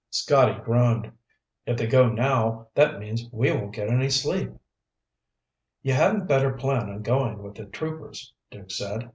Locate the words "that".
2.73-2.97